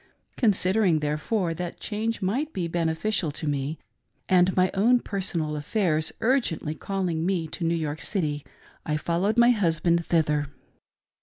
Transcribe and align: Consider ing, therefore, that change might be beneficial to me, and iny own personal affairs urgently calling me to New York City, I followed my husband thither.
Consider 0.35 0.83
ing, 0.83 0.97
therefore, 0.97 1.53
that 1.53 1.79
change 1.79 2.23
might 2.23 2.53
be 2.53 2.67
beneficial 2.67 3.29
to 3.33 3.45
me, 3.45 3.77
and 4.27 4.49
iny 4.55 4.71
own 4.73 4.99
personal 4.99 5.55
affairs 5.55 6.11
urgently 6.21 6.73
calling 6.73 7.23
me 7.23 7.47
to 7.49 7.63
New 7.63 7.75
York 7.75 8.01
City, 8.01 8.43
I 8.83 8.97
followed 8.97 9.37
my 9.37 9.51
husband 9.51 10.03
thither. 10.03 10.47